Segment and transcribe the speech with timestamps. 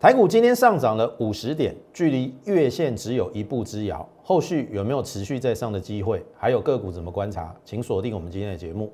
[0.00, 4.08] 台股今天上涨了五十点，距离月线只有一步之遥。
[4.22, 6.24] 后续有没有持续再上的机会？
[6.36, 7.52] 还有个股怎么观察？
[7.64, 8.92] 请锁定我们今天的节目。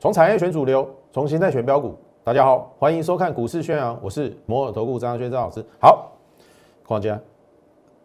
[0.00, 1.96] 从产业选主流，从形态选标股。
[2.24, 5.64] 大家好，欢迎收看股市宣扬，我是摩尔投顾张轩张老师。
[5.80, 6.10] 好，
[6.84, 7.16] 框架。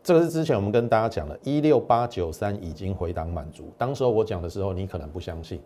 [0.10, 3.72] 这个是之前我们跟大家讲的，一六八九三已经回档满足。
[3.78, 5.62] 当时候我讲的时候，你可能不相信。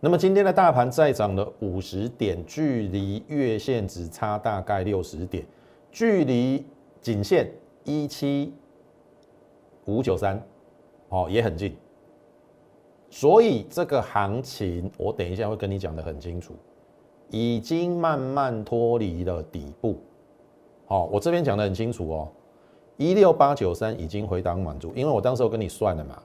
[0.00, 5.44] 那么今天的大盘再涨了五十点，距离月线只差大概六十点，
[5.92, 6.64] 距离
[7.02, 7.52] 颈线
[7.84, 8.54] 一七
[9.84, 10.42] 五九三，
[11.10, 11.76] 哦，也很近。
[13.10, 16.54] 所以这个行情，我等一下会跟你讲的很清楚，
[17.28, 19.98] 已经慢慢脱离了底部。
[20.86, 22.32] 好，我这边讲的很清楚哦。
[22.96, 26.22] 一六八九三已经回档满足，因为我当时我跟你算了嘛，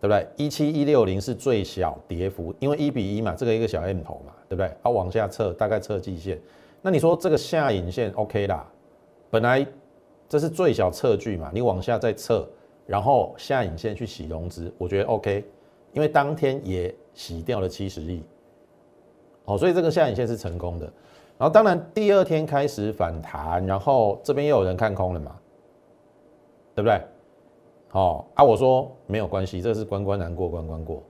[0.00, 0.26] 对不对？
[0.36, 4.70] 一七一六零是最小跌幅，因为一比一嘛，这个一个小 M 头嘛，对不对？
[4.82, 6.40] 它往下测，大概测季线。
[6.82, 8.66] 那你说这个下影线 OK 啦？
[9.30, 9.66] 本来
[10.28, 12.48] 这是最小测距嘛，你往下再测，
[12.86, 15.44] 然后下影线去洗融资，我觉得 OK，
[15.92, 18.22] 因为当天也洗掉了七十亿，
[19.44, 20.86] 哦，所以这个下影线是成功的。
[21.38, 25.36] 然后当然第二天开始反弹，然后这边又有人看空了嘛。
[26.76, 27.00] 对不对？
[27.92, 31.02] 哦啊，我说没有关系，这是关关难过关关过。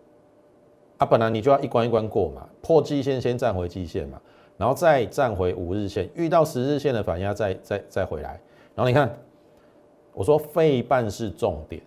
[0.99, 4.21] 啊，本来你就要一关一关过嘛，破季线先站回季线嘛，
[4.57, 8.41] 然后再站回五日线，遇到十日线的反压再再再回来。
[8.77, 9.13] 然后你看，
[10.13, 11.83] 我说费半是重点，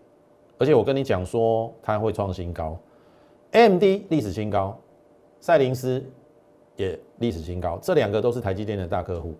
[0.57, 2.77] 而且我跟你讲说它会创新高
[3.53, 4.77] ，MD 历史新高，
[5.39, 6.03] 赛灵思
[6.75, 9.33] 也历史新高，这两个都是台积电的大客户。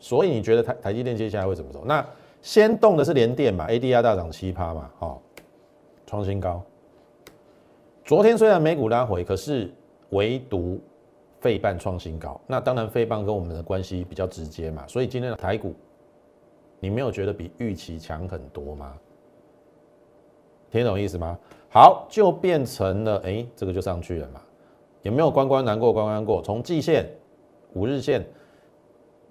[0.00, 1.84] 所以你觉得台台积电接下来会怎么走？
[1.84, 2.04] 那？
[2.42, 5.18] 先动的是联电嘛，ADR 大涨七趴嘛，哦，
[6.06, 6.62] 创新高。
[8.04, 9.70] 昨天虽然美股拉回，可是
[10.10, 10.80] 唯独
[11.38, 12.40] 费半创新高。
[12.46, 15.74] 那当然费半跟我们的关系比较直接嘛，所以今天的台股，
[16.80, 18.96] 你没有觉得比预期强很多吗？
[20.70, 21.38] 听懂意思吗？
[21.68, 24.40] 好，就变成了，哎，这个就上去了嘛。
[25.02, 26.40] 有没有关关难过关关过？
[26.42, 27.06] 从季线、
[27.74, 28.24] 五日线。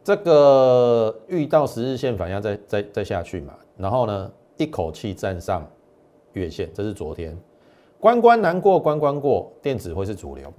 [0.09, 5.63] 这个遇到十日线反压再再再下去嘛，然后呢一口气站上
[6.33, 7.37] 月线，这是昨天
[7.99, 10.51] 关关难过关关过，电子会是主流。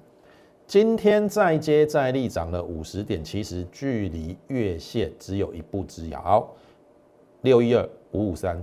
[0.69, 6.49] 今天再接再厉涨了五十点，其实距离月线只有一步之遥，
[7.41, 8.57] 六一二五五三，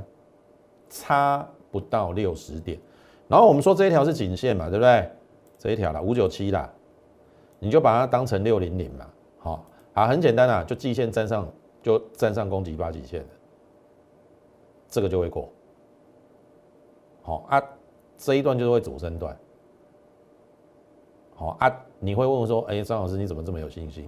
[0.89, 2.79] 差不到六十点。
[3.27, 5.11] 然后我们说这一条是颈线嘛，对不对？
[5.59, 6.73] 这一条啦，五九七啦，
[7.59, 9.05] 你就把它当成六零零嘛，
[9.39, 9.65] 好。
[9.97, 13.25] 啊，很简单啊，就季线站上，就站上攻击八极线，
[14.87, 15.49] 这个就会过。
[17.23, 17.59] 好啊，
[18.15, 19.35] 这一段就是会主升段。
[21.33, 24.07] 好啊，你会问我说，哎，张老师你怎么这么有信心？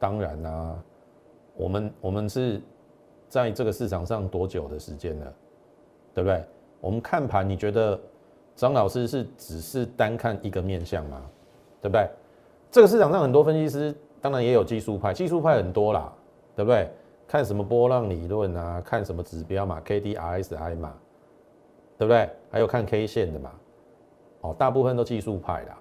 [0.00, 0.76] 当然啦，
[1.54, 2.60] 我们我们是
[3.28, 5.32] 在这个市场上多久的时间了，
[6.12, 6.44] 对不对？
[6.80, 7.96] 我们看盘，你觉得
[8.56, 11.22] 张老师是只是单看一个面相吗？
[11.80, 12.10] 对不对？
[12.68, 13.94] 这个市场上很多分析师。
[14.22, 16.10] 当然也有技术派，技术派很多啦，
[16.56, 16.88] 对不对？
[17.28, 20.94] 看什么波浪理论啊，看什么指标嘛，K D R S I 嘛，
[21.96, 22.28] 对不对？
[22.50, 23.50] 还有看 K 线的嘛，
[24.42, 25.78] 哦，大部分都技术派啦。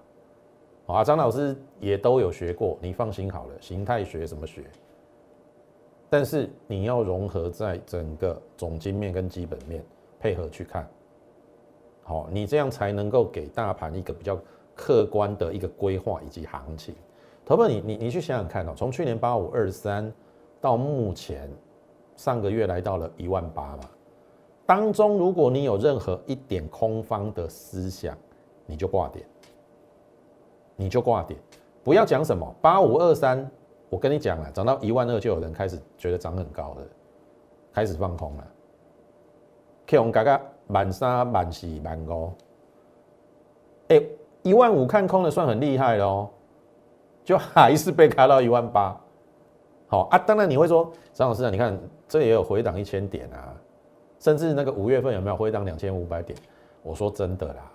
[0.87, 4.63] 啊，张老师也都有学过，你放心好了，形态学什么学？
[6.09, 9.83] 但是你要融合在整个总经面跟基本面
[10.19, 10.87] 配合去看，
[12.03, 14.39] 好，你这样才能够给大盘一个比较
[14.73, 16.95] 客观的一个规划以及行情。
[17.51, 20.09] 投资你你你去想想看哦，从去年八五二三
[20.61, 21.49] 到目前
[22.15, 23.83] 上个月来到了一万八嘛，
[24.65, 28.17] 当中如果你有任何一点空方的思想，
[28.65, 29.25] 你就挂点，
[30.77, 31.37] 你就挂点，
[31.83, 33.45] 不要讲什么八五二三，
[33.89, 36.83] 我跟你讲了，涨到一万二就有人开始觉得涨很高了，
[37.73, 38.47] 开始放空了
[39.87, 42.31] ，K 红嘎嘎满三满四满五，
[43.89, 44.01] 哎，
[44.41, 46.29] 一万五看空的算很厉害喽。
[47.23, 48.99] 就还是被开到一万八，
[49.87, 53.53] 好啊，当然你会说张老师啊，你看这也有回档一千点啊，
[54.19, 56.37] 甚至那个五月份有没有回档两千五百点？
[56.81, 57.71] 我说真的啦，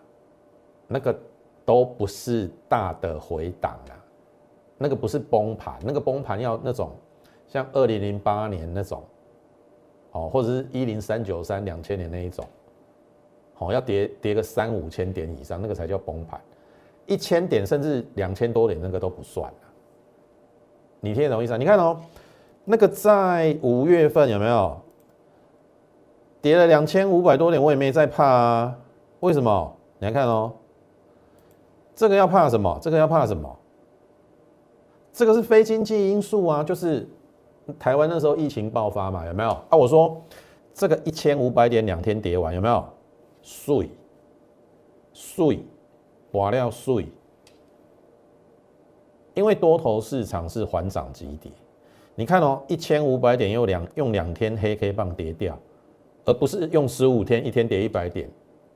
[0.89, 1.17] 那个
[1.65, 3.95] 都不是大的回档啊，
[4.77, 6.91] 那个不是崩盘，那个崩盘要那种
[7.47, 9.05] 像二零零八年那种，
[10.11, 12.45] 哦，或者是一零三九三两千年那一种，
[13.55, 16.41] 好，要跌跌个三五千点以上，那个才叫崩盘。
[17.07, 19.53] 一千点甚至两千多点，那个都不算
[21.01, 21.53] 你听懂意思？
[21.53, 22.01] 啊你看哦，
[22.65, 24.81] 那个在五月份有没有
[26.41, 28.79] 跌了两千五百多点，我也没在怕啊。
[29.21, 29.77] 为什么？
[29.99, 30.53] 你来看哦，
[31.95, 32.79] 这个要怕什么？
[32.83, 33.57] 这个要怕什么？
[35.13, 37.09] 这个是非经济因素啊，就是
[37.79, 39.51] 台湾那时候疫情爆发嘛，有没有？
[39.51, 40.23] 啊，我说
[40.75, 42.85] 这个一千五百点两天跌完，有没有？
[43.43, 43.89] 碎
[45.13, 45.65] 碎，
[46.37, 47.07] 瓦料碎，
[49.35, 51.51] 因为多头市场是缓涨急跌。
[52.15, 55.59] 你看哦，一千五百点用两用两天黑 K 棒跌掉，
[56.25, 58.31] 而不是用十五天一天跌一百点，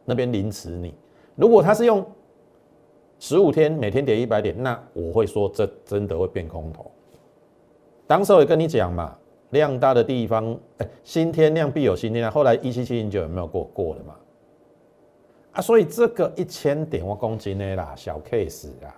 [0.05, 0.95] 那边凌迟你。
[1.37, 2.05] 如果他是用
[3.19, 6.91] 十五天每天跌一百点，那我会说这真的会变空头。
[8.07, 9.17] 当时我也跟你讲嘛，
[9.51, 12.31] 量大的地方，哎，新天量必有新天量。
[12.31, 14.15] 后来一七七零九有没有过过了嘛？
[15.61, 18.95] 所以这个一千点我公斤的啦，小 case 啦，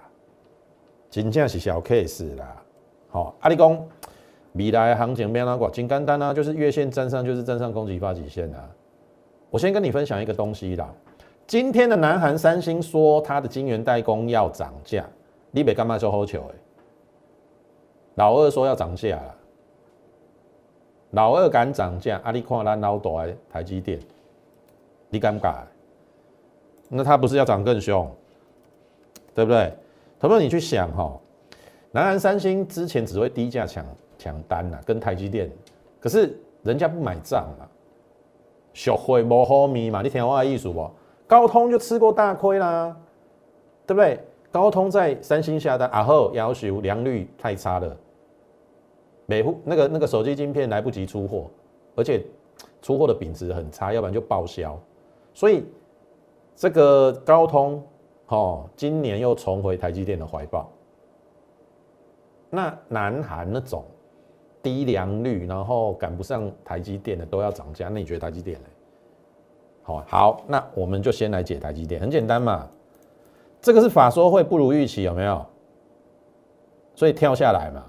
[1.11, 2.63] 真正是小 case 啦。
[3.09, 3.89] 好，阿里公
[4.53, 5.69] 未来行情变哪个？
[5.71, 8.69] 金简单啊，就是月线站上就是站上攻击发起线啊。
[9.51, 10.89] 我先跟你分享一个东西啦。
[11.47, 15.05] 今天的南韩三星说它的晶圆代工要涨价，
[15.51, 16.55] 你别干嘛做好球哎？
[18.15, 19.35] 老二说要涨价了，
[21.11, 23.11] 老二敢涨价，阿里看咱老大
[23.51, 23.99] 台积电，
[25.09, 25.67] 你敢不敢？
[26.95, 28.07] 那他不是要涨更凶，
[29.35, 29.73] 对不对？
[30.21, 31.19] 朋友，你去想哈，
[31.91, 33.85] 南韩三星之前只会低价抢
[34.19, 35.51] 抢单呐，跟台积电，
[35.99, 37.67] 可是人家不买账嘛，
[38.75, 40.91] 学会无好咪嘛，你听我的意思不？
[41.27, 42.95] 高通就吃过大亏啦，
[43.87, 44.21] 对不对？
[44.51, 47.97] 高通在三星下单，然后要求良率太差了，
[49.25, 51.51] 每户那个那个手机晶片来不及出货，
[51.97, 52.23] 而且
[52.83, 54.79] 出货的品质很差，要不然就报销。
[55.33, 55.65] 所以
[56.55, 57.83] 这个高通
[58.29, 60.71] 哦，今年又重回台积电的怀抱。
[62.51, 63.85] 那南韩那种
[64.63, 68.67] 低良率，然后赶不上台积电的都要涨价，那你觉得台积电呢？
[69.83, 72.69] 好好，那我们就先来解台积电，很简单嘛。
[73.61, 75.45] 这个是法说会不如预期，有没有？
[76.95, 77.83] 所以跳下来嘛。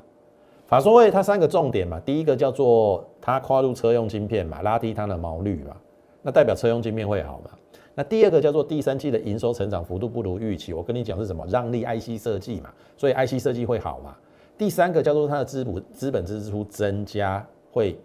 [0.65, 5.75] 法说会它三个重点嘛，第一个叫做它跨入车用晶片嘛，拉低它的毛率嘛，
[6.21, 7.51] 那代表车用晶片会好嘛。
[7.95, 11.45] 那第二个叫做第三季的营收成长幅度不如预期，我跟你讲是什么？
[11.47, 14.15] 让利 IC 设计嘛，所以 IC 设计会好嘛。
[14.57, 17.97] 第三个叫做它的资本资本支出增加会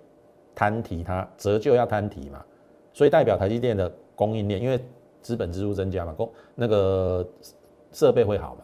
[0.55, 2.44] 摊提它折旧要摊提嘛。
[2.93, 4.79] 所以代表台积电的供应链，因为
[5.23, 7.26] 资本支出增加嘛，供那个
[7.93, 8.62] 设备会好嘛，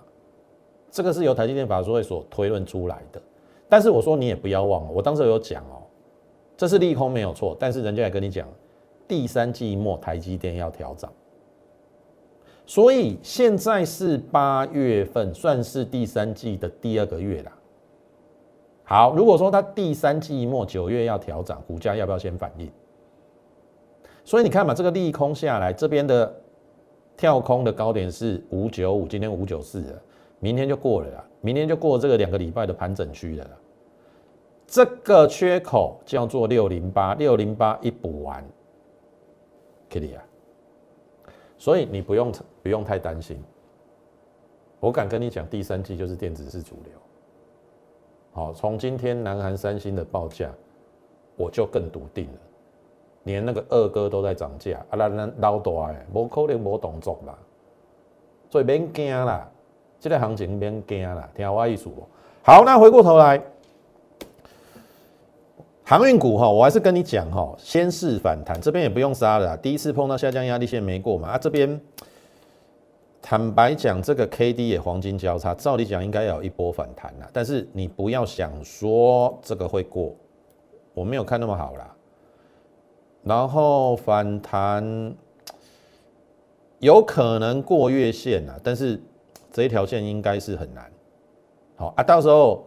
[0.90, 3.22] 这个是由台积电法说会所推论出来的。
[3.68, 5.82] 但是我说你也不要忘了，我当时有讲哦，
[6.56, 8.46] 这是利空没有错，但是人家也跟你讲，
[9.06, 11.12] 第三季末台积电要调涨，
[12.66, 17.52] 所以现在是八月份，算是第三季的第二个月啦。
[18.84, 22.70] 好，如果说它第三季末九月要调涨，股价要不要先反应？
[24.24, 26.34] 所以你看嘛，这个利空下来，这边的
[27.16, 30.02] 跳空的高点是五九五，今天五九四了，
[30.38, 33.50] 明天就过了啦，明天就过这个两个礼拜的盘整区了啦。
[34.66, 38.42] 这个缺口叫做六零八，六零八一补完
[40.00, 40.22] 可以啊。
[41.56, 42.32] 所以你不用
[42.62, 43.42] 不用太担心，
[44.80, 46.92] 我敢跟你讲，第三季就是电子是主流。
[48.32, 50.50] 好，从今天南韩三星的报价，
[51.36, 52.38] 我就更笃定了。
[53.22, 57.38] 连那个二哥都在涨价，啊，咱咱老大诶，无可能无动作啦，
[58.50, 59.48] 所以免惊啦，
[59.98, 62.06] 这个行情免惊啦，听我意思不？
[62.42, 63.40] 好，那回过头来，
[65.86, 71.78] 航运股哈，我还是跟你讲哈，先试反弹，这边也不用杀了，第一次碰到下降压力线没过嘛，啊，这边
[73.20, 80.14] 坦白讲，这个 K D 也黄金交叉，照理讲应该有一波反弹啦，但是你不要想说这个会过，
[80.94, 81.94] 我没有看那么好啦。
[83.22, 85.14] 然后反弹
[86.78, 88.98] 有可能过月线啊，但是
[89.52, 90.90] 这一条线应该是很难。
[91.76, 92.64] 好啊，到时候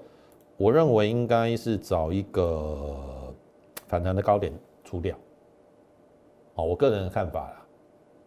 [0.58, 2.96] 我认为应该是找一个
[3.88, 4.52] 反弹的高点
[4.84, 5.16] 出掉。
[6.56, 7.66] 好，我个人的看法啦。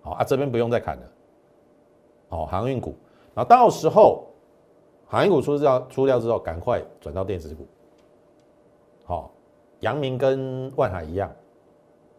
[0.02, 1.02] 好啊，这边不用再砍了。
[2.28, 2.94] 好，航运股，
[3.34, 4.24] 然后到时候
[5.06, 7.66] 航运股出掉出掉之后，赶快转到电子股。
[9.04, 9.32] 好，
[9.80, 11.30] 阳明跟万海一样。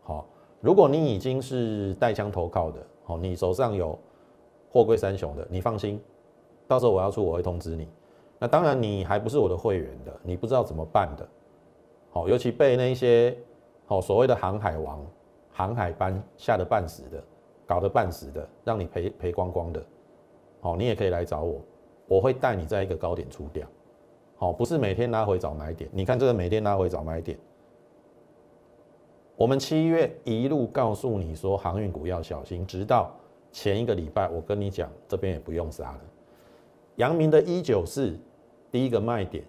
[0.04, 0.28] 好，
[0.60, 3.98] 如果你已经是带枪投靠的，好，你手上有
[4.70, 6.00] 货柜三雄的，你放心，
[6.68, 7.88] 到时候我要出我会通知你。
[8.42, 11.30] 那当然你还不是我的会员的，你不知道怎么办的，
[12.10, 13.38] 好，尤其被那些
[13.86, 15.06] 好所谓的航海王、
[15.52, 17.24] 航海班吓得半死的，
[17.68, 19.86] 搞得半死的，让你赔赔光光的，
[20.60, 21.62] 好，你也可以来找我，
[22.08, 23.68] 我会带你在一个高点出掉，
[24.38, 27.38] 好，不是每天拉回找买点，你看这个每天拉回找买点。
[29.36, 33.12] 我们七月一路告诉你说航运股要小心，直到
[33.52, 36.02] 前一个礼拜，我跟你讲这边也不用杀了。
[36.96, 38.18] 阳明的一九四
[38.72, 39.44] 第一个卖点，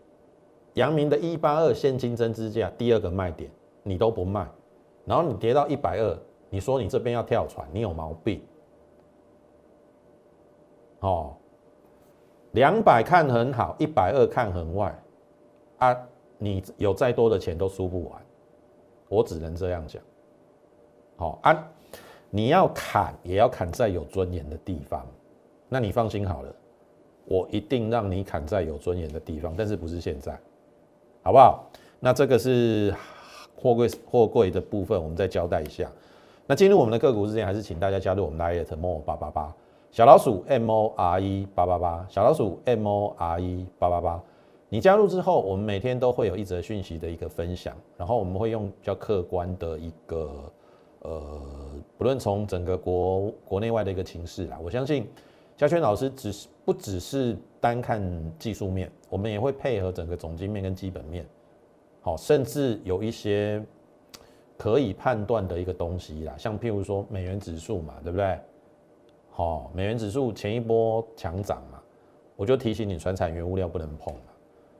[0.75, 3.51] 阳明的一八二现金增资价第二个卖点，
[3.83, 4.47] 你都不卖，
[5.05, 6.19] 然后你跌到一百二，
[6.51, 8.43] 你说你这边要跳船，你有毛病。
[11.01, 11.35] 哦，
[12.53, 15.03] 两百看很好，一百二看很坏，
[15.79, 15.97] 啊，
[16.39, 18.23] 你有再多的钱都输不完，
[19.09, 20.03] 我只能这样讲。
[21.17, 21.69] 好啊，
[22.31, 25.07] 你要砍也要砍在有尊严的地方，
[25.69, 26.55] 那你放心好了，
[27.25, 30.39] 我一定让你砍在有尊严的地方，但是不是现在，
[31.23, 31.65] 好不好？
[32.01, 32.95] 那这个是
[33.57, 35.91] 货柜货柜的部分，我们再交代一下。
[36.47, 39.55] 那进入我们的个股之前，还是请大家加入我们的 i t m o 八八八。
[39.93, 44.21] 小老鼠 M O R E 八八八，小老鼠 M O R E 八八八，
[44.71, 50.31] 你加入之后，我们每天都会有一则讯息的一个分享，然后我们会用比较客观的一个，
[51.01, 51.23] 呃，
[51.99, 55.07] 不论从整个国国内外的一个情势啦，我相信
[55.57, 58.03] 嘉轩老师只是不只是单看
[58.39, 61.25] 技术面，我们也会配合整个总经面跟基本面，
[62.01, 63.65] 好，甚至有一些
[64.57, 68.39] 可以判断的一个东西啦，像譬如说美元指数嘛，对不对？
[69.31, 71.81] 好，美元指数前一波强涨嘛，
[72.37, 74.21] 我就提醒你，船产原物料不能碰嘛。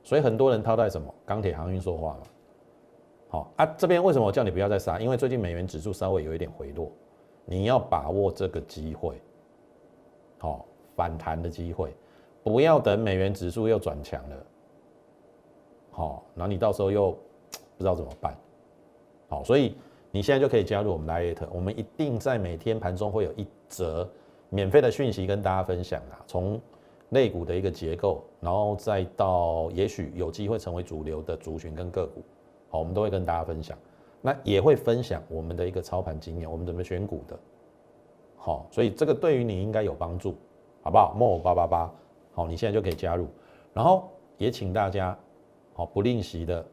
[0.03, 2.21] 所以很多人套在什么钢铁航运说话嘛。
[3.29, 4.99] 好啊，这边为什么我叫你不要再杀？
[4.99, 6.91] 因为最近美元指数稍微有一点回落，
[7.45, 9.19] 你要把握这个机会，
[10.43, 11.95] 好反弹的机会，
[12.43, 14.35] 不要等美元指数又转强了，
[15.91, 18.37] 好，然后你到时候又不知道怎么办。
[19.29, 19.77] 好，所以
[20.11, 24.05] 你现在就可以加入我们 Lite，我们一定在每天盘中会有一则。
[24.49, 26.61] 免费的讯息跟大家分享啊，从
[27.09, 32.21] 类股的一个结构，然后再到也许有机会成为主流的族群跟个股，
[32.69, 33.75] 好，我们都会跟大家分享。
[34.21, 37.39] 那也会分享我们的一个操盘经验，我们怎么选股的，
[38.45, 40.35] 好，所以这个对于你应该有帮助，
[40.81, 41.89] 好不好莫八八八，
[42.33, 43.25] 好，你现在就可以加入，
[43.71, 44.03] 然后
[44.37, 45.17] 也请大家
[45.73, 46.65] 好不吝惜的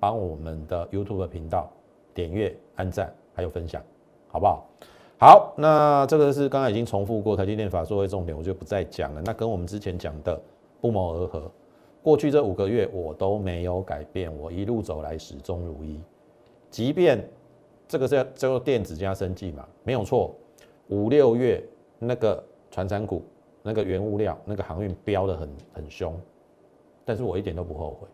[0.00, 1.70] 帮我们的 YouTube 频道
[2.14, 3.82] 点阅、按赞还有分享，
[4.28, 4.64] 好不好？
[5.20, 9.20] 好，那这个是刚才已经重复过台积电法作为重点，我就不再讲了。
[9.22, 10.40] 那跟我们之前讲的
[10.80, 11.42] 不谋而合。
[12.02, 16.00] 过去这五个月我都没有改变，我一路走来始终如一。
[16.70, 17.22] 即便
[17.86, 20.34] 这个是叫做电子加生技嘛，没有错。
[20.88, 21.62] 五六月
[21.98, 23.22] 那个船产股、
[23.62, 26.14] 那个原物料、那个航运飙得很很凶，
[27.04, 28.08] 但是我一点都不后悔，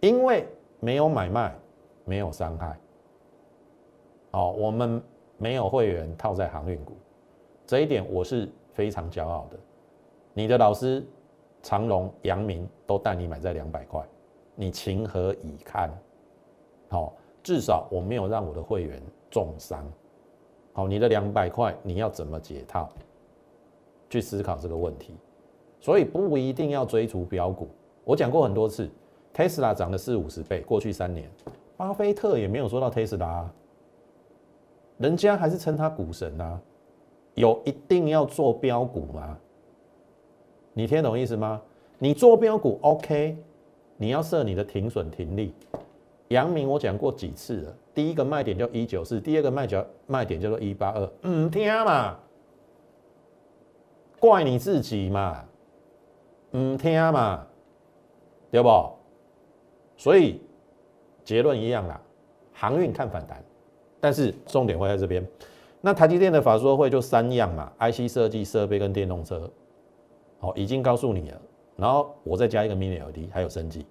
[0.00, 0.46] 因为
[0.80, 1.54] 没有买卖，
[2.04, 2.78] 没有伤害。
[4.30, 5.02] 好，我们。
[5.40, 6.94] 没有会员套在航运股，
[7.64, 9.56] 这一点我是非常骄傲的。
[10.34, 11.06] 你的老师
[11.62, 14.04] 长隆、阳明都带你买在两百块，
[14.56, 15.96] 你情何以堪？
[16.88, 19.00] 好，至少我没有让我的会员
[19.30, 19.88] 重伤。
[20.78, 22.88] 好，你的两百块你要怎么解套？
[24.08, 25.12] 去思考这个问题。
[25.80, 27.66] 所以不一定要追逐标股。
[28.04, 28.88] 我讲过很多次
[29.34, 31.28] ，Tesla 涨了四五十倍，过去三年，
[31.76, 33.46] 巴菲特也没有说到 Tesla。
[34.98, 36.60] 人家还是称他股神啊，
[37.34, 39.36] 有一定要做标股吗？
[40.74, 41.60] 你听懂意思吗？
[41.98, 43.36] 你做标股 OK，
[43.96, 45.52] 你要设你的停损停利。
[46.28, 52.18] 阳明我讲过几次了，第一个卖点叫一九四，第二个卖角卖点叫做一八二，唔听嘛，
[54.18, 55.44] 怪你自己嘛，
[56.52, 57.46] 唔听嘛，
[58.50, 58.68] 对不？
[59.96, 60.40] 所以
[61.24, 62.00] 结论一样啦，
[62.52, 63.42] 航运看反弹。
[64.00, 65.26] 但是重点会在这边，
[65.80, 69.50] 那台积电的法说会就三样嘛，IC 设计、设备跟电动车，
[70.38, 71.40] 好，已经告诉你了。
[71.74, 73.84] 然后我再加一个 Mini LED，还有升级。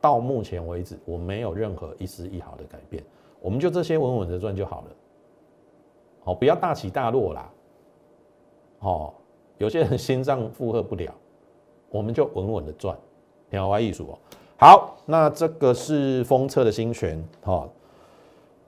[0.00, 3.04] 到目前为止，我没有任何一丝一毫的改变，
[3.40, 4.86] 我们就这些稳稳的赚就好了。
[6.24, 7.50] 好，不要大起大落啦。
[8.80, 9.12] 哦，
[9.58, 11.12] 有些人心脏负荷不了，
[11.90, 12.96] 我们就稳稳的赚。
[13.50, 14.18] 鸟花艺术哦，
[14.58, 17.68] 好，那这个是封测的新权，好。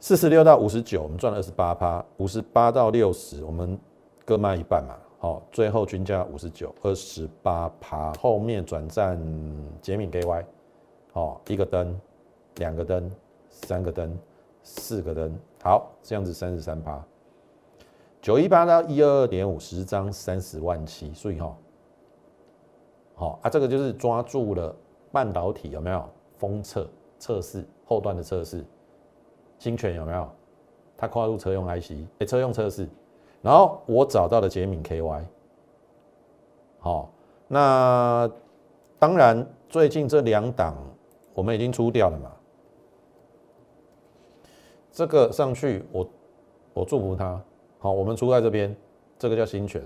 [0.01, 3.79] 四十六到五十九，我们赚了二十八趴；五十八到六十，我们
[4.25, 4.97] 各卖一半嘛。
[5.21, 8.13] 好，最后均价五十九，二十八趴。
[8.15, 9.17] 后面转战
[9.81, 10.45] 捷敏 KY，
[11.13, 12.01] 好，一个灯，
[12.57, 13.11] 两个灯，
[13.51, 14.19] 三个灯，
[14.63, 17.03] 四个灯，好，这样子三十三趴。
[18.21, 21.57] 九一八到一二二点五十张，三十万七，所以哈，
[23.15, 24.75] 好啊，这个就是抓住了
[25.11, 26.89] 半导体有没有封测
[27.19, 28.65] 测试后段的测试。
[29.59, 30.29] 新权有没有？
[30.97, 32.89] 它跨入车用 IC，哎，车用测试。
[33.43, 35.25] 然后我找到了捷敏 KY，
[36.79, 37.11] 好，
[37.49, 38.31] 那
[39.01, 40.77] 当然最近这两档
[41.35, 42.33] 我们已经出掉了嘛。
[44.91, 46.09] 这个上去，我
[46.75, 47.43] 我祝福他。
[47.79, 48.77] 好，我们出在这边，
[49.19, 49.83] 这个叫新权。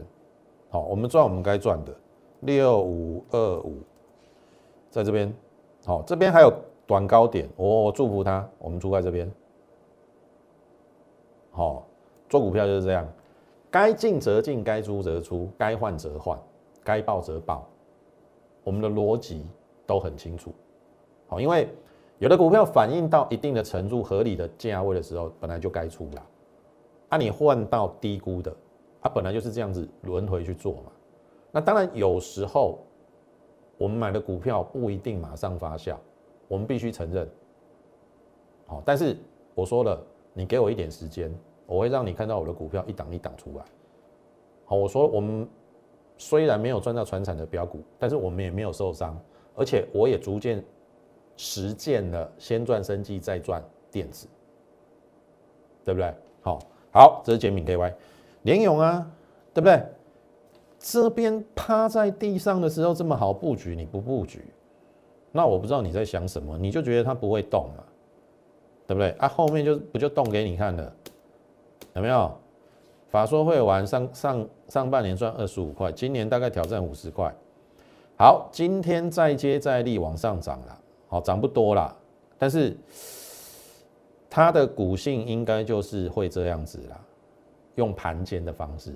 [0.69, 1.95] 好，我们赚我们该赚的，
[2.41, 3.77] 六五二五，
[4.91, 5.33] 在这边。
[5.85, 6.53] 好，这边还有
[6.87, 9.31] 短高点，我我祝福他，我们出在这边。
[11.53, 11.87] 好，
[12.29, 13.07] 做股票就是这样，
[13.71, 16.37] 该进则进，该出则出，该换则换，
[16.83, 17.67] 该报则报，
[18.65, 19.47] 我们的逻辑
[19.87, 20.53] 都很清楚。
[21.27, 21.69] 好，因为
[22.19, 26.27] 有的股票反映到一定的程度合理的价位的时候，本来就该出了。
[27.09, 28.55] 啊，你换到低估的，
[29.01, 30.93] 它本来就是这样子轮回去做嘛。
[31.51, 32.79] 那当然有时候。
[33.79, 35.95] 我们买的股票不一定马上发酵，
[36.49, 37.29] 我们必须承认。
[38.67, 39.15] 好，但是
[39.55, 40.03] 我说了，
[40.33, 41.31] 你给我一点时间，
[41.67, 43.65] 我会让你看到我的股票一档一档出来。
[44.65, 45.47] 好，我说我们
[46.17, 49.15] 虽然没有赚到船产的标股，但是我们也没有受伤，
[49.55, 50.65] 而且我也逐渐
[51.37, 54.27] 实践了先赚生计再赚电子，
[55.85, 56.15] 对不对？
[56.41, 56.59] 好，
[56.93, 57.93] 好，这是简敏 KY，
[58.43, 59.11] 联勇啊，
[59.53, 59.83] 对不对？
[60.79, 64.45] 这边趴在地上的时候这么好布局，你不布局，
[65.33, 67.85] 那我不知道你在想什么，你就觉得它不会动嘛，
[68.87, 69.11] 对不对？
[69.13, 70.93] 啊，后面就不就动给你看了，
[71.95, 72.33] 有没有？
[73.09, 77.33] 法说会完上上上半年赚二十五块，今年大概挑战五十块。
[78.19, 80.79] 好，今天再接再厉往上涨了，
[81.09, 81.95] 好涨不多啦，
[82.37, 82.77] 但是
[84.29, 87.01] 它的股性应该就是会这样子啦，
[87.77, 88.95] 用盘间的方式。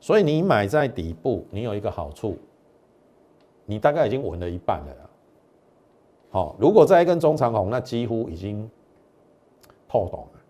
[0.00, 2.36] 所以你买在底部，你有一个好处，
[3.64, 5.10] 你大概已经稳了一半了。
[6.30, 8.70] 好，如果再一根中长红，那几乎已经
[9.88, 10.40] 破懂了。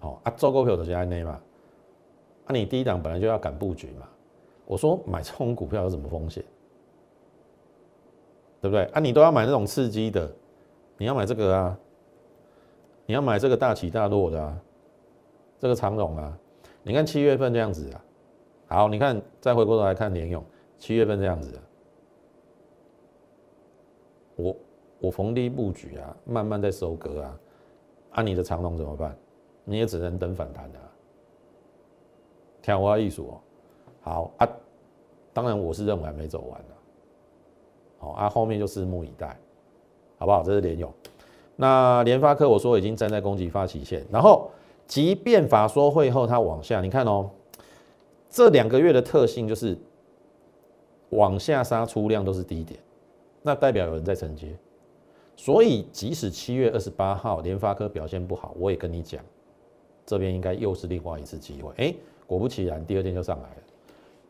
[0.00, 1.40] 好啊，做股票的是安内嘛？
[2.46, 4.08] 啊，你第一档本来就要赶布局嘛。
[4.64, 6.42] 我说买这种股票有什么风险？
[8.62, 8.84] 对不对？
[8.92, 10.32] 啊，你都要买那种刺激的，
[10.96, 11.78] 你要买这个啊，
[13.06, 14.56] 你要买这个大起大落的啊，
[15.58, 16.38] 这个长龙啊。
[16.84, 18.04] 你看七月份这样子啊，
[18.68, 20.44] 好，你看再回过头来看联勇，
[20.78, 21.62] 七月份这样子啊，
[24.36, 24.56] 我
[25.00, 27.40] 我逢低布局啊，慢慢在收割啊，
[28.12, 29.16] 啊你的长龙怎么办？
[29.64, 30.78] 你也只能等反弹的，
[32.62, 33.40] 挑花艺术哦，
[34.02, 34.48] 好啊，
[35.32, 36.64] 当然我是认为还没走完，
[38.02, 39.34] 好啊，后面就拭目以待，
[40.18, 40.42] 好不好？
[40.42, 40.92] 这是联勇，
[41.56, 44.50] 那联发科我说已经站在攻击发起线，然后。
[44.84, 47.30] 即便法说会后它往下，你看哦，
[48.28, 49.78] 这两个月的特性就是
[51.10, 52.78] 往下杀出量都是低点，
[53.40, 54.54] 那代表有人在承接，
[55.34, 59.22] 所以即使七月二十八号联发科表现不好，我也跟你讲，
[60.04, 61.72] 这边应该又是另外一次机会。
[61.76, 61.94] 哎，
[62.26, 63.62] 果不其然，第二天就上来了。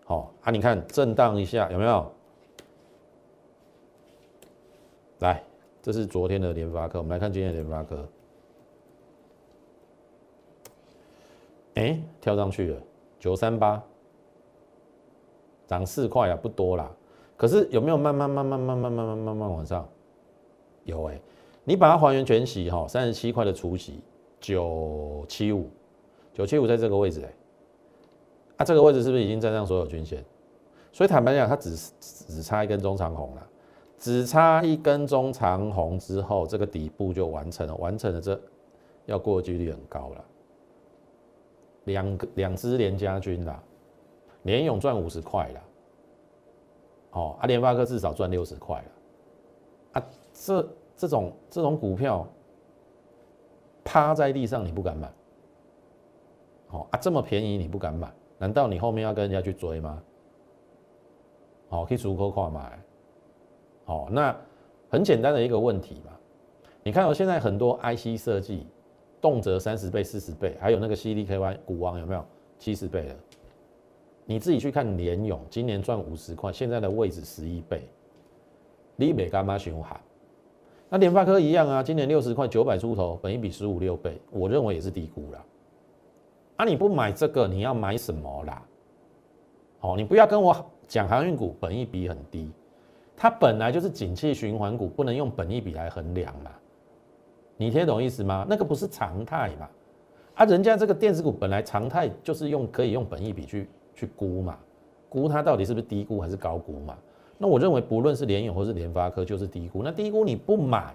[0.05, 2.13] 好啊，你看震荡一下有没有？
[5.23, 5.41] 来，
[5.81, 8.09] 这是昨天的联发科，我们来看今天的联发科。
[11.75, 12.81] 哎，跳上去了，
[13.21, 13.81] 九三八，
[15.69, 16.91] 涨四块啊，不多啦。
[17.37, 19.89] 可是有没有慢慢慢慢慢慢慢慢慢慢往上？
[20.83, 21.21] 有哎，
[21.63, 24.01] 你把它还原全息哈，三十七块的除息，
[24.41, 25.71] 九七五，
[26.35, 27.33] 九七五在这个位置哎，
[28.57, 30.25] 啊，这个位置是不是已经站上所有均线？
[30.93, 33.49] 所以坦白讲，它只只差一根中长红了，
[34.03, 38.37] 只差一根中长红之后，这个底部就完成了，完成了这
[39.07, 40.25] 要过的几率很高了。
[41.85, 43.63] 两个两支联家军啦，
[44.43, 45.61] 连勇赚五十块啦，
[47.13, 52.27] 哦，啊，联发科至少赚六十块了，啊，这这种这种股票
[53.85, 55.13] 趴在地上你不敢买，
[56.71, 60.03] 哦啊，这么便宜你不敢买，难道你后面要跟人家去追吗？
[61.69, 62.83] 哦，可以足够快买，
[63.87, 64.37] 哦，那
[64.89, 66.13] 很简单的一个问题嘛，
[66.83, 68.67] 你看我现在很多 IC 设计。
[69.21, 72.25] 动辄三十倍、四十倍，还有那个 CDKY 股王有没有
[72.59, 73.15] 七十倍了？
[74.25, 77.87] 你自己去看联勇，今年赚五十块，现在的位置十一倍，
[78.97, 80.01] 你美干嘛循环？
[80.89, 85.45] 那联发科一样啊，今年六十块，九百出头，本一比十五六倍，我认为也是低估了。
[86.57, 88.61] 啊，你不买这个，你要买什么啦？
[89.83, 90.53] 哦，你不要跟我
[90.89, 92.51] 讲航运股本一比很低，
[93.17, 96.51] 它本来就是景气循环股，不能用本一比来衡量嘛。
[97.57, 98.45] 你听懂意思吗？
[98.49, 99.69] 那个不是常态嘛？
[100.35, 104.59] 啊，人家这个电子股本来常态就是用可以用本益比去去估嘛，
[105.09, 106.97] 估它到底是不是低估还是高估嘛？
[107.39, 109.83] 那我认为不论是联永或是联发科就是低估。
[109.83, 110.95] 那低估你不买，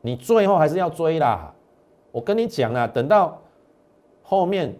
[0.00, 1.52] 你最后还是要追啦。
[2.12, 3.40] 我跟你讲啊，等到
[4.22, 4.74] 后面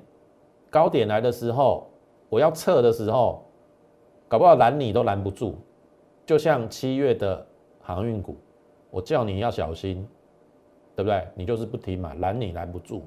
[0.71, 1.89] 高点来的时候，
[2.29, 3.45] 我要撤的时候，
[4.29, 5.57] 搞不好拦你都拦不住。
[6.25, 7.47] 就像七月的
[7.81, 8.37] 航运股，
[8.91, 10.09] 我叫你要小心。
[10.97, 11.27] 对不对？
[11.35, 13.07] 你就是不听嘛，拦你拦不住嘛。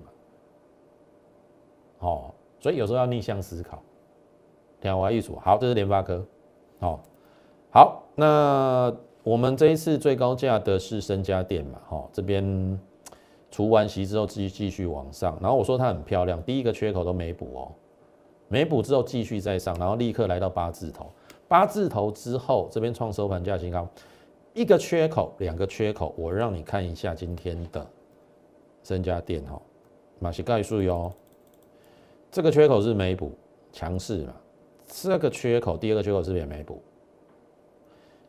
[1.99, 3.83] 哦，所以有时候要逆向思考。
[4.81, 6.25] 天华艺术，好，这是联发科。
[6.79, 6.99] 哦，
[7.69, 11.79] 好，那我们这一次最高价的是深家电嘛？
[11.87, 12.79] 哈，这边
[13.51, 17.71] 除完息之后继续继续往上，然后我说它很漂亮，第一个缺口都没补哦，
[18.47, 21.11] 没补之后继续再上，然后立刻来到八字头，
[21.53, 23.87] 八字头之后这边创收盘价新高，
[24.55, 27.85] 一个缺口，两个缺口，我让你看一下今天的
[28.81, 29.61] 深家电哈，
[30.17, 31.13] 马西盖数哟，
[32.31, 33.31] 这个缺口是没补，
[33.71, 34.33] 强势嘛。
[34.87, 36.81] 这个缺口，第二个缺口是不是也没补？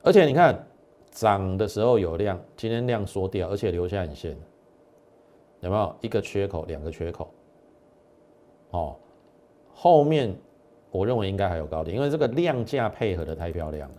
[0.03, 0.63] 而且你看
[1.11, 4.37] 涨的时候有量，今天量缩掉，而且留下影线，
[5.61, 7.31] 有没有一个缺口，两个缺口？
[8.73, 8.95] 哦，
[9.73, 10.37] 后面
[10.95, 13.97] 我认为应该还有高点，因为这个量价配合的太漂亮了。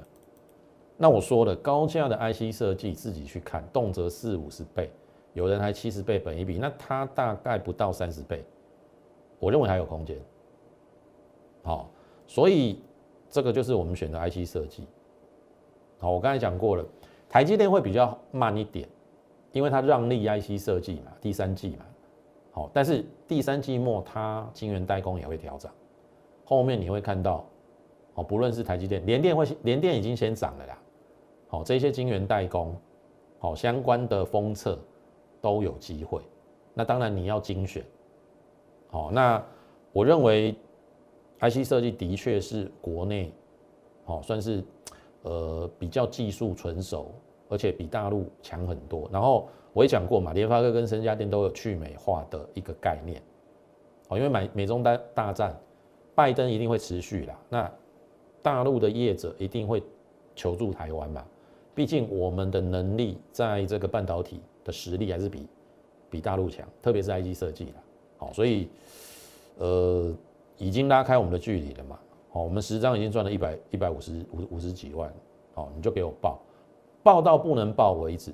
[0.96, 4.90] 那我说了，高价的 IC 设计自己去看，动辄四五十倍，
[5.34, 8.46] 有人还七十倍本一比，那它大概不到三十倍，
[9.40, 10.18] 我认为还有空间。
[11.64, 11.90] 好。
[12.28, 12.82] 所以
[13.30, 14.88] 这个就是我们选择 IC 设计。
[16.00, 16.84] 好，我刚才讲过了，
[17.30, 18.90] 台积电会比较慢一点，
[19.52, 21.86] 因为它让利 IC 设计嘛，第三季嘛。
[22.52, 25.72] 好，但是第三季末它晶圆代工也会调涨，
[26.46, 27.46] 后面你会看到，
[28.14, 30.82] 哦，不论是台积电、联电会，联电已经先涨了啦。
[31.50, 32.74] 好，这些晶圆代工，
[33.40, 34.80] 好相关的封测
[35.42, 36.22] 都有机会。
[36.74, 37.84] 那当然你要精选。
[38.88, 39.44] 好，那
[39.92, 40.56] 我认为。
[41.38, 43.30] IC 设计的确是国内，
[44.06, 44.64] 好算是
[45.24, 47.12] 呃比较技术纯熟，
[47.50, 49.08] 而且比大陆强很多。
[49.12, 53.22] 然后我也讲过嘛，联发科跟森家电都有去美化的一个概念，
[54.08, 55.54] 哦，因为美美中大大战，
[56.15, 57.38] 拜登一定会持续啦。
[57.49, 57.71] 那
[58.41, 59.84] 大陆的业者一定会
[60.36, 61.23] 求助台湾嘛，
[61.75, 65.47] 毕竟我们的能力在这个半导体的实力还是比
[66.10, 67.73] 比大陆强，特别是 IC 设计啦。
[68.17, 68.67] 好，所以
[69.58, 70.12] 呃。
[70.58, 71.99] 已经拉开我们的距离了嘛？
[72.30, 75.13] 好，我们十张已经赚了一百一百五十五五十几万，
[75.54, 76.39] 好，你就给我报，
[77.04, 78.32] 报到不能报为止。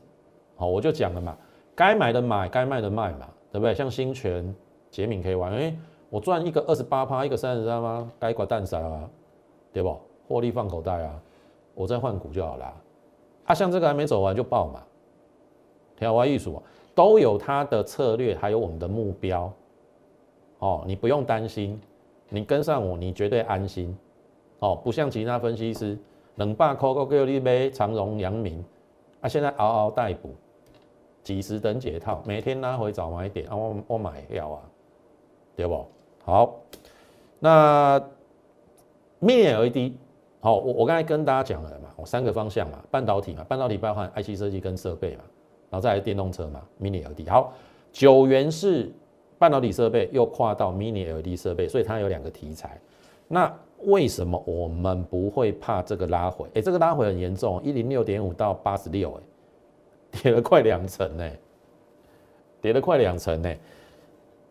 [0.56, 1.36] 好，我就讲了嘛，
[1.74, 3.74] 该买的买，该卖的卖嘛，对不对？
[3.74, 4.56] 像新泉、
[4.92, 5.76] 捷敏可以玩，哎，
[6.12, 9.10] 我赚一个二十八趴，一个三十三趴，该挂蛋散啊，
[9.72, 9.98] 对不？
[10.28, 11.22] 获利放口袋啊，
[11.74, 12.74] 我再换股就好了。
[13.46, 14.84] 啊，像这个还没走完就爆嘛，
[15.96, 16.62] 条外艺术
[16.94, 19.52] 都有它的策略，还有我们的目标。
[20.60, 21.80] 哦，你不用担心。
[22.34, 23.98] 你跟上我，你绝对安心，
[24.60, 25.98] 哦，不像其他分析师，
[26.36, 28.64] 冷霸扣扣给你买长荣、阳明，
[29.22, 30.30] 啊，现在嗷嗷待哺，
[31.24, 34.62] 几十等解套，每天拉回早买点，啊，我我买掉啊，
[35.56, 35.86] 对不？
[36.24, 36.60] 好，
[37.40, 38.00] 那
[39.22, 39.94] Mini LED，
[40.40, 45.24] 好，我我刚才跟大家讲了嘛，我三个方向嘛，半导体嘛，半导体包含 IC 设计跟设备嘛，
[45.70, 47.54] 然后再来电动车嘛，Mini LED，好，
[47.92, 48.92] 九元是。
[49.40, 52.80] 半导体设备又跨到 Mini LED 设备，所以它有两个题材。
[53.28, 53.52] 那
[53.86, 56.48] 为什么我们不会怕这个拉回？
[56.54, 59.12] 哎，这个拉回很严重，一零六点五到八十六，
[60.12, 61.28] 哎，跌了快两成呢，
[62.62, 63.52] 跌了快两成呢。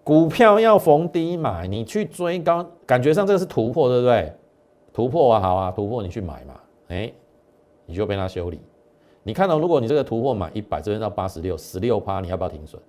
[0.02, 4.32] 股票要逢低买，你去追高，感觉上这个是突破，对不对？
[4.92, 7.12] 突破啊，好啊，突破你去买嘛，哎，
[7.86, 8.60] 你就被它修理。
[9.22, 12.80] 你看到，如果你这个突破买一百，这边到八十六，十六趴，你要不要停损？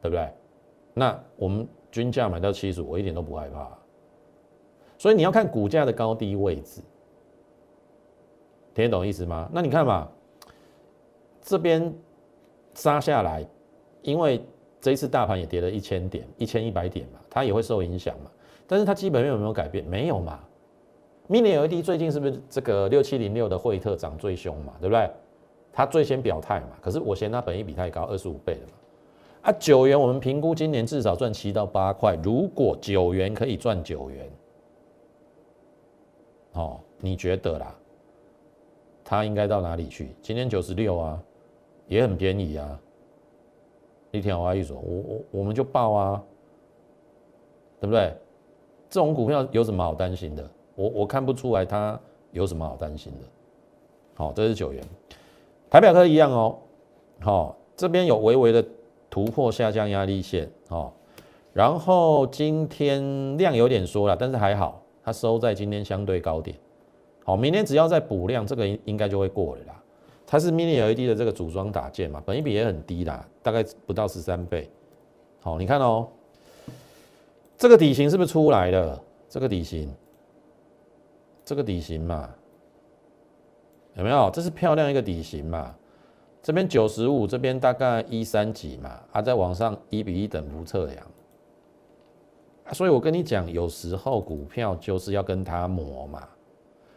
[0.00, 0.32] 对不对？
[0.94, 3.68] 那我们均价买到七十五，我一点都不害怕。
[4.96, 6.80] 所以你要看股价的高低位置，
[8.72, 9.50] 听得懂意思吗？
[9.52, 10.08] 那你看嘛，
[11.40, 11.92] 这边
[12.74, 13.44] 杀下来，
[14.02, 14.44] 因为
[14.80, 18.30] 这一次大盘也跌了一千点、一千一百点嘛，它也会受影响嘛。
[18.66, 19.84] 但是它基本面有没有改变？
[19.84, 20.40] 没有嘛。
[21.28, 24.74] Mini LED 最近是不是这个六七零六的惠特涨最凶嘛？
[24.80, 25.08] 对不对？
[25.72, 26.76] 它最先表态嘛。
[26.80, 28.72] 可是我嫌它本益比太高，二十五倍了嘛。
[29.42, 32.16] 啊，九元，我们评估今年至少赚七到八块。
[32.22, 34.30] 如果九元可以赚九元，
[36.52, 37.74] 哦，你觉得啦？
[39.04, 40.14] 它应该到哪里去？
[40.22, 41.22] 今天九十六啊，
[41.88, 42.80] 也很便宜啊。
[44.12, 46.22] 一天我一说，我我我们就报啊，
[47.80, 48.14] 对不对？
[48.88, 50.48] 这种股票有什么好担心的？
[50.76, 51.98] 我我看不出来它
[52.30, 53.26] 有什么好担心的。
[54.14, 54.84] 好，这是九元，
[55.68, 56.56] 台表科一样哦。
[57.20, 58.64] 好，这边有微微的。
[59.10, 60.90] 突破下降压力线哦，
[61.52, 66.56] 然后今天量有点缩了，但是还好，它收在今天相对高点。
[67.22, 69.81] 好，明天只要再补量，这个应应该就会过了啦。
[70.32, 74.66] 它是 Mini LED 的这个组装打件嘛，本益比也很低啦，大概不到十三倍。
[75.42, 76.08] 好，你看哦，
[77.58, 78.98] 这个底型是不是出来了？
[79.28, 79.94] 这个底型，
[81.44, 82.30] 这个底型嘛，
[83.94, 84.30] 有没有？
[84.30, 85.76] 这是漂亮一个底型嘛。
[86.42, 91.06] 这边九十五，这边大概一三几嘛，啊，在往上一比一等幅测量，
[92.72, 96.26] 所以我跟你讲，有时候股票就是要跟它磨嘛，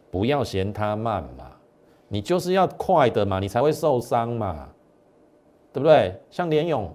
[0.10, 1.52] 不要嫌它慢嘛，
[2.08, 4.70] 你就是要快的嘛，你才会受伤嘛，
[5.74, 6.14] 对不对？
[6.30, 6.90] 像连勇，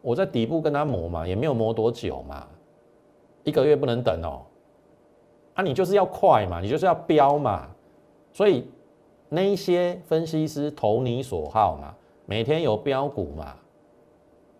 [0.00, 2.46] 我在底部跟他磨嘛，也没有磨多久嘛，
[3.44, 4.42] 一个月不能等哦，
[5.54, 7.68] 啊，你就是要快嘛，你就是要飙嘛，
[8.32, 8.66] 所以。
[9.34, 11.94] 那一些分析师投你所好嘛，
[12.26, 13.56] 每天有标股嘛，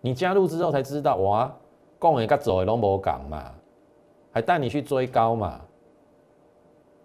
[0.01, 1.55] 你加入之后才知道哇，
[2.01, 3.53] 讲的跟走的拢无讲嘛，
[4.31, 5.61] 还带你去追高嘛，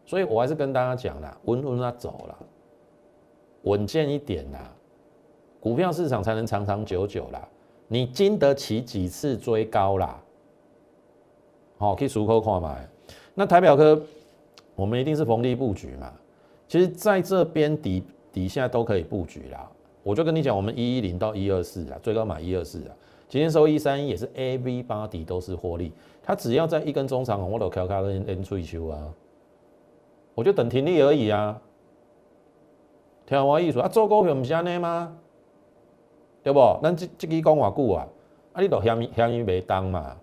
[0.07, 2.39] 所以我还是跟大家讲啦，稳稳啊走了，
[3.63, 4.71] 稳健一点啦，
[5.61, 7.47] 股票市场才能长长久久啦，
[7.89, 10.23] 你经得起几次追高啦，
[11.77, 12.77] 好，可以熟口看嘛，
[13.35, 14.01] 那台表科，
[14.75, 16.13] 我们一定是逢低布局嘛。
[16.67, 19.69] 其实在这边底底下都可以布局啦，
[20.03, 22.95] 我就跟你讲，我们一一零到一二四啊，最高买一二四啊，
[23.29, 25.93] 今天收一三一也是 A V 八底都是获利，
[26.23, 29.13] 它只要在一根中长红我都调开跟 N 退休啊，
[30.35, 31.61] 我就等停利而已啊，
[33.29, 35.15] 听我意思啊，做股票不是安尼吗？
[36.43, 36.81] 对不？
[36.83, 38.09] 咱这这个讲偌久啊，
[38.55, 40.17] 啊你都嫌嫌伊袂当嘛，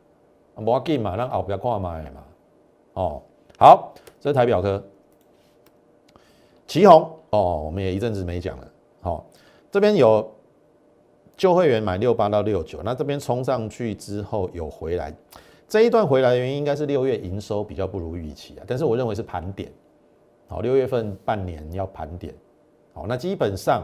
[0.56, 2.24] 无要紧嘛，咱后边看卖嘛，
[2.94, 3.22] 哦，
[3.60, 4.84] 好，这是台表科。
[6.66, 8.68] 旗宏哦，我们也一阵子没讲了。
[9.02, 9.24] 好，
[9.70, 10.28] 这边有
[11.38, 15.14] 旧会员买六八到六九，那这边冲上去之后有回来，
[15.68, 19.72] 这一段回来的原因应该是六月营收比较不如预期啊，但是我认为是盘点。
[20.48, 22.34] 好，六月份半年要盘点。
[22.96, 23.84] 好，那基本上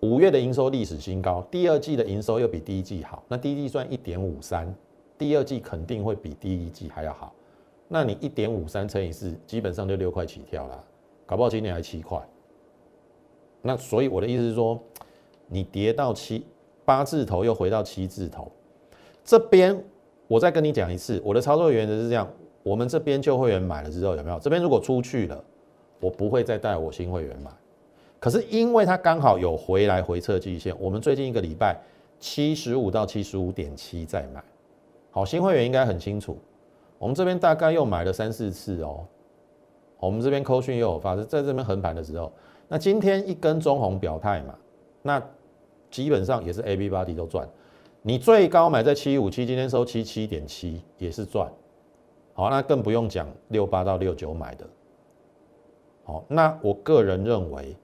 [0.00, 4.74] 五月的营收历史新高，第二季的营收又比第一季好，那第一季赚一点五三，
[5.18, 7.34] 第二季肯定会比第一季还要好。
[7.88, 10.82] 那你一点五三乘以四，基本上就六块起跳了。
[11.26, 12.18] 搞不好今年还七块，
[13.60, 14.80] 那所以我的意思是说，
[15.46, 16.46] 你跌到七
[16.86, 18.50] 八字头又回到七字头，
[19.24, 19.78] 这边
[20.26, 22.26] 我再跟你讲一次，我的操作原则是这样：
[22.62, 24.38] 我们这边旧会员买了之后有没有？
[24.38, 25.44] 这边如果出去了，
[26.00, 27.50] 我不会再带我新会员买。
[28.18, 31.78] 可是因为它刚好有回来回撤季线，我们最近一个礼拜
[32.18, 34.42] 七十五到七十五点七再买。
[35.10, 36.38] 好，新会员应该很清楚，
[36.98, 39.06] 我们这边大概又买了三四次哦。
[39.98, 42.30] 我们这边扣讯又有发生，在这边横盘的时候，
[42.68, 44.54] 那今天一根中红表态嘛，
[45.02, 45.22] 那
[45.90, 47.48] 基本上也是 A B 八 D 都赚。
[48.02, 51.50] 你最高买在七五七，今天收七七点七也是赚。
[52.34, 54.66] 好，那更不用讲六八到六九买的。
[56.04, 57.74] 好，那我个人认为，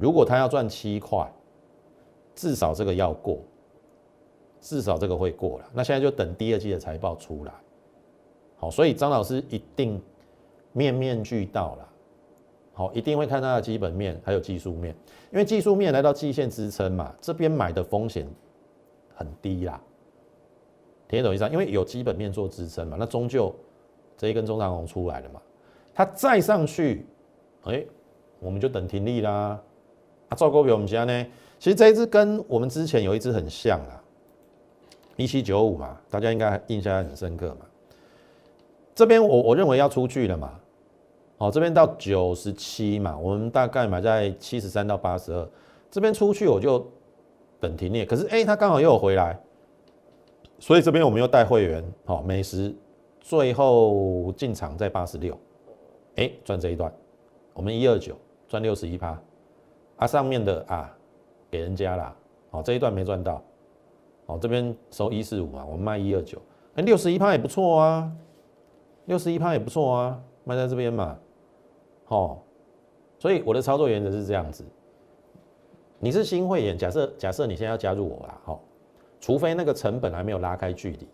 [0.00, 1.30] 如果他要赚七块，
[2.34, 3.38] 至少这个要过，
[4.60, 5.70] 至少这个会过了。
[5.72, 7.52] 那现在就等第二季的财报出来。
[8.56, 10.00] 好，所以张老师一定。
[10.72, 11.88] 面面俱到了，
[12.74, 14.94] 好，一定会看它的基本面，还有技术面，
[15.32, 18.24] 因为技术面来到季线支撑嘛，这边买的风险
[19.12, 19.82] 很低啦。
[21.08, 21.44] 听懂意思？
[21.48, 23.52] 因为有基本面做支撑嘛，那终究
[24.16, 25.42] 这一根中长红出来了嘛，
[25.92, 27.04] 它再上去，
[27.64, 27.84] 哎，
[28.38, 29.60] 我们就等停利啦。
[30.30, 31.26] 啊，赵哥给我们家呢，
[31.58, 34.00] 其实这一只跟我们之前有一只很像啊，
[35.16, 37.66] 一七九五嘛，大家应该印象很深刻嘛。
[38.94, 40.58] 这边我我认为要出去了嘛，
[41.36, 45.48] 好，这边到九十七嘛，我们大概买在七十三到八十二，
[45.90, 46.86] 这边出去我就
[47.58, 49.38] 等停业，可是哎，它刚好又有回来，
[50.58, 52.72] 所以这边我们又带会员，好，美食
[53.20, 55.36] 最后进场在八十六，
[56.16, 56.92] 哎，赚这一段，
[57.52, 58.14] 我们一二九
[58.46, 59.20] 赚六十一趴，
[60.00, 60.96] 啊，上面的啊
[61.50, 62.16] 给人家啦，
[62.50, 63.42] 好，这一段没赚到，
[64.26, 66.40] 好，这边收一四五啊，我们卖一二九，
[66.74, 68.10] 哎，六十一趴也不错啊。
[69.06, 71.18] 六十一趴也不错啊，卖在这边嘛，
[72.04, 72.42] 好，
[73.18, 74.64] 所以我的操作原则是这样子。
[75.98, 78.62] 你是新会员，假设假设你现在要加入我啦，好，
[79.20, 81.08] 除非那个成本还没有拉开距离，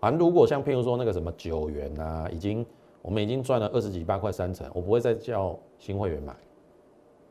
[0.00, 2.66] 啊，如果像譬如说那个什么九元啊，已经
[3.02, 6.34] 我们已经赚了二十几八块三成，我不会再叫新会员买，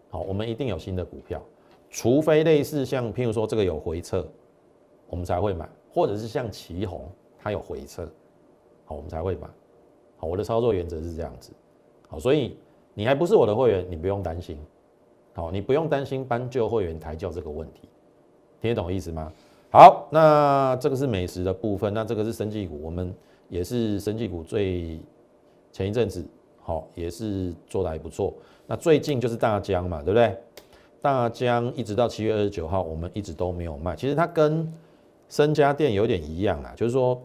[0.10, 1.42] 好，我们一定有新的股票，
[1.90, 4.28] 除非类似像譬如说这个有回撤，
[5.08, 8.10] 我们才会买，或者是像旗红它有回撤，
[8.86, 9.48] 好，我们才会买。
[10.18, 11.52] 好，我的操作原则是这样子，
[12.08, 12.58] 好，所以
[12.94, 14.60] 你还不是我的会员，你不用担心，
[15.34, 17.88] 好，你不用担心搬旧会员抬轿这个问题，
[18.60, 19.32] 听得懂意思吗？
[19.72, 23.14] 好，那这个是美食的部分，那这个是生技股，我们
[23.48, 25.00] 也是生技股最
[25.72, 26.26] 前一阵子
[26.60, 28.34] 好，也是做的还不错，
[28.70, 30.38] 那最近就是大疆嘛，对不对？
[31.02, 34.72] 大疆一直到七月二十九号，我们一直都没有卖，其实它跟
[35.28, 37.22] 深家店有点一样啊，就是说。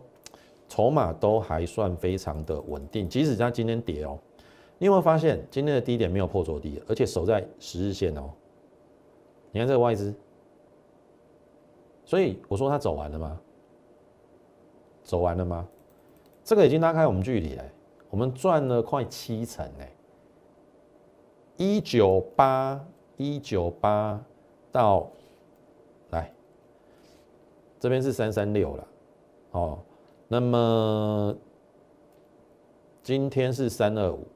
[0.66, 4.18] 筹码都还算非常的稳定，即使它今天跌哦，
[4.78, 8.30] 你有没有发现今天的低点没有破昨低，而且守在十日线哦？
[9.52, 10.12] 你看这个外资
[12.04, 13.38] 所以我说它走完了吗？
[15.04, 15.68] 走完了吗？
[16.42, 17.64] 这个已经拉开我们距离了，
[18.08, 19.94] 我们赚了快七成哎，
[21.56, 22.84] 一九八
[23.16, 24.20] 一九八
[24.72, 25.08] 到
[26.10, 26.32] 来
[27.78, 28.88] 这边是三三六了，
[29.52, 29.78] 哦，
[30.26, 31.36] 那么
[33.02, 34.26] 今天是三二五，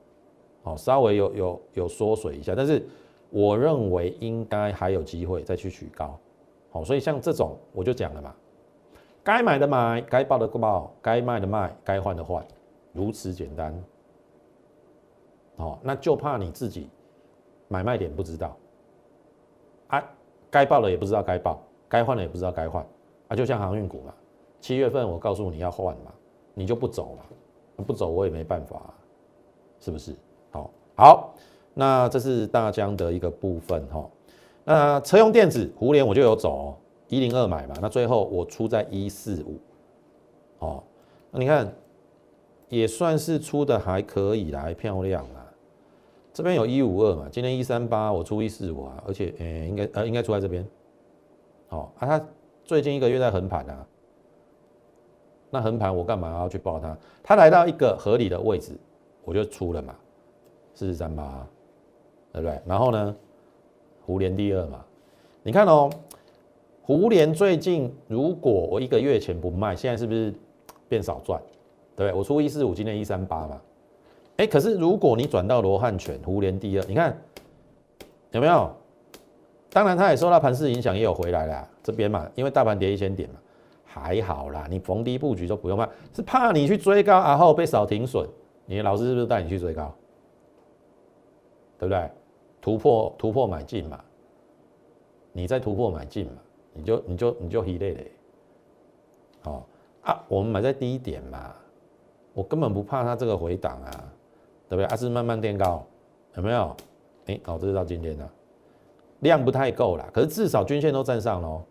[0.63, 2.87] 哦，稍微有有有缩水一下，但是
[3.31, 6.19] 我认为应该还有机会再去取高，
[6.71, 8.35] 好，所以像这种我就讲了嘛。
[9.25, 12.47] 该买的买，该报的报，该卖的卖，该换的换，
[12.93, 13.85] 如此简单。
[15.57, 16.89] 哦，那就怕你自己
[17.69, 18.57] 买卖点不知道，
[19.87, 20.05] 啊，
[20.51, 22.85] 该报的也不知道该报，该换的也不知道该换，
[23.29, 24.13] 啊，就像航运股嘛，
[24.61, 26.13] 七月份我告诉你要换嘛，
[26.55, 28.93] 你就不走嘛，不走我也没办法，
[29.81, 30.17] 是不是？
[30.51, 31.35] 好，好，
[31.75, 34.11] 那这是大疆的一个部分哈，
[34.65, 36.77] 那车用电子，胡联我就有走。
[37.11, 39.59] 一零二买嘛，那最后我出在一四五，
[40.59, 40.85] 哦，
[41.31, 41.73] 那你看
[42.69, 45.47] 也算是出的还可以啦，漂亮啦。
[46.39, 50.65] 这边有一五二嘛，今天一三八，我出一四五啊，而且诶，应该呃应该出在这边，
[51.71, 52.27] 哦啊，它
[52.65, 53.85] 最近一个月在横盘啊，
[55.51, 56.97] 那横盘我干嘛要去报它？
[57.25, 58.79] 它来到一个合理的位置，
[59.25, 59.97] 我就出了嘛，
[60.75, 61.45] 四三八，
[62.33, 62.57] 对不对？
[62.65, 63.17] 然后呢，
[64.07, 64.85] 胡连第二嘛，
[65.43, 65.91] 你看哦。
[66.83, 70.33] 胡联最近，如果我一个月前不卖，现在是不是
[70.89, 71.39] 变少赚？
[71.97, 72.17] 对不对？
[72.17, 73.61] 我出一四五，今天一三八嘛。
[74.39, 77.17] 哎，可是如果你转到罗汉拳，胡连第二，你看
[78.33, 78.71] 有没有？
[79.71, 82.29] 当然，它也受到盘势影响，也有回来了这边嘛。
[82.35, 83.37] 因为大盘跌一千点嘛，
[83.85, 84.67] 还好啦。
[84.71, 88.27] 你逢低布局就不用怕，是怕你去追高，然后被扫停损。
[88.65, 89.95] 你的老师是不是带你去追高？
[91.79, 92.11] 对不对？
[92.61, 94.01] 突破突破买进嘛，
[95.33, 96.33] 你在突破买进嘛。
[96.75, 98.13] 你就你就你就一类嘞，
[99.43, 99.67] 好
[100.03, 101.53] 啊，我们买在低点嘛，
[102.33, 104.13] 我根本不怕它这个回档啊，
[104.69, 104.87] 对不对？
[104.87, 105.85] 还是慢慢垫高，
[106.37, 106.77] 有没有？
[107.27, 108.29] 哎，好，这是到今天的
[109.21, 111.63] 量不太够了，可是至少均线都站上喽。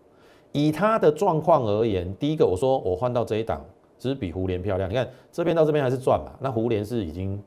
[0.51, 3.63] 以它的状况而言，第一个我说我换到这一档，
[3.97, 4.89] 只是比胡联漂亮。
[4.89, 7.41] 你看这边到这边还是赚嘛，那胡联是已经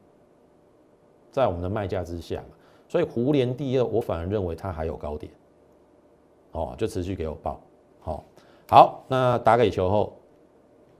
[1.30, 2.56] 在我们的卖价之下嘛，
[2.88, 5.32] 所以胡联第二，我反而认为它还有高点。
[6.52, 7.60] 哦，就持续给我报，
[8.00, 8.24] 好，
[8.68, 10.16] 好，那打给球后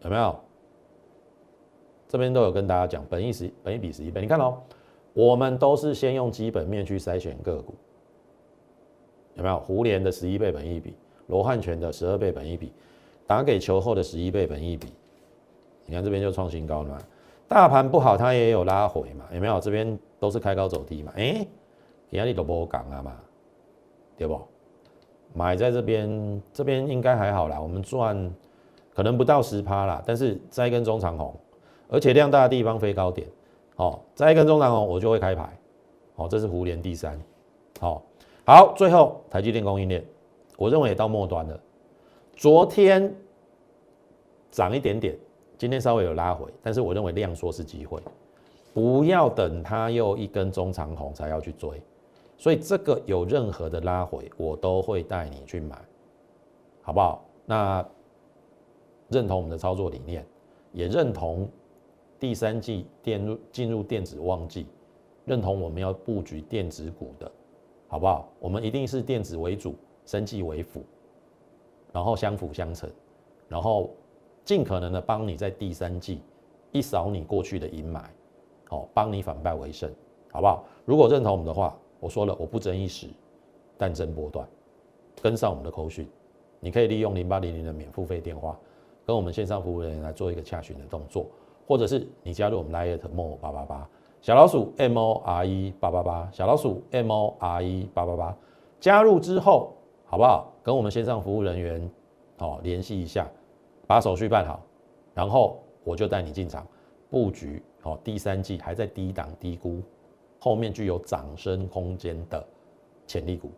[0.03, 0.39] 有没有？
[2.11, 4.59] 这边都有跟大家讲，本一十，本一比十一倍，你看哦，
[5.13, 7.73] 我们都是先用基本面去筛选个股，
[9.35, 9.61] 有没有？
[9.61, 10.93] 胡联的十一倍本一比，
[11.29, 12.73] 罗汉拳的十二倍本一比，
[13.29, 14.89] 打给球后的十一倍本一比，
[15.87, 16.99] 你看这边就创新高了嘛？
[17.47, 19.25] 大盘不好，它也有拉回嘛？
[19.33, 19.61] 有没有？
[19.61, 21.13] 这边都是开高走低嘛？
[21.15, 21.47] 哎，
[22.11, 23.17] 其他你都不讲啊嘛，
[24.17, 24.41] 对不？
[25.33, 28.35] 买在这边，这边应该还好啦，我们赚
[28.93, 31.33] 可能不到十趴啦，但是再一根中长红，
[31.91, 33.27] 而且量大的地方飞高点，
[33.75, 35.59] 好，再一根中长红我就会开牌，
[36.15, 37.21] 好，这是胡联第三，
[37.81, 38.03] 好，
[38.47, 40.05] 好，最后台积电供应链，
[40.57, 41.61] 我认为也到末端了，
[42.35, 43.13] 昨天
[44.51, 45.19] 涨一点点，
[45.59, 48.01] 今天稍微有拉回，但是我认为量缩是机会，
[48.73, 51.71] 不要等它又一根中长红才要去追。
[52.39, 55.77] 所以这个有任何的拉回，我都会带你去买，
[56.81, 57.23] 好不好？
[57.45, 57.85] 那
[59.09, 60.25] 认同我们的操作理念，
[60.73, 61.47] 也认同
[62.21, 64.67] 第三季电入进入电子旺季，
[65.25, 67.33] 认同我们要布局电子股的，
[67.89, 68.29] 好不好？
[68.39, 70.85] 我们一定是电子为主，生技为辅，
[71.93, 72.89] 然后相辅相成，
[73.49, 73.91] 然后
[74.45, 76.21] 尽可能的帮你在第三季
[76.71, 78.03] 一扫你过去的阴霾，
[78.69, 79.91] 好，帮你反败为胜，
[80.31, 80.65] 好不好？
[80.85, 81.77] 如果认同我们的话。
[82.03, 83.07] 我说了，我不争一时，
[83.77, 84.49] 但争波段。
[85.21, 86.09] 跟上我们的口讯，
[86.59, 88.59] 你可以利用零八零零的免付费电话，
[89.05, 91.27] 跟我们线上服务人员来做一个洽询的动作，
[91.71, 93.89] 或者是你加入我们 Lite More 八八八
[94.21, 98.37] 小老鼠 M O R E 八八八小老鼠 M O R E 八八八，
[98.81, 99.73] 加入之后
[100.05, 100.53] 好不好？
[100.65, 101.89] 跟我们线上服务人员
[102.39, 103.25] 哦联系一下，
[103.87, 104.61] 把手续办好，
[105.15, 106.67] 然后我就带你进场
[107.09, 107.97] 布局哦。
[108.03, 109.81] 第三季还在低档低估。
[110.41, 112.45] 后面具有涨升空间的
[113.07, 113.49] 潜力股，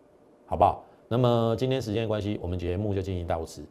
[0.44, 0.84] 好不好？
[1.08, 3.64] 那么今天时间关系，我们节目就进行到此。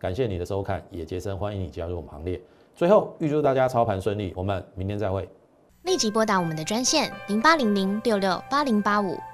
[0.00, 2.40] 感谢你的收看，也杰森欢迎你加入我们行列。
[2.74, 5.28] 最后预祝大家操盘顺利，我们明天再会。
[5.82, 9.18] 立即拨打我们的专线零八零零六六八零八五。